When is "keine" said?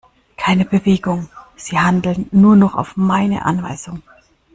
0.35-0.65